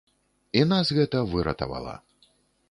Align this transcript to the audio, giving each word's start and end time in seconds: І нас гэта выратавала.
І 0.61 0.63
нас 0.71 0.87
гэта 0.99 1.21
выратавала. 1.35 1.95